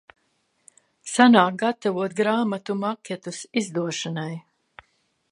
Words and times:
Sanāk 1.15 1.59
gatavot 1.63 2.15
grāmatu 2.19 2.77
maketus 2.85 3.41
izdošanai. 3.63 4.33